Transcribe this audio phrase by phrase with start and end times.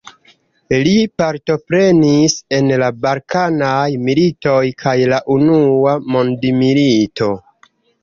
[0.85, 7.35] Li partoprenis en la Balkanaj militoj kaj la Unua Mondmilito.